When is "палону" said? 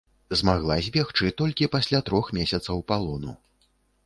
2.89-3.31